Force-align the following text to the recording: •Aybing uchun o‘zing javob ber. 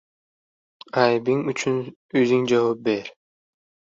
•Aybing 1.01 1.43
uchun 1.51 1.77
o‘zing 2.21 2.49
javob 2.53 2.83
ber. 2.87 3.15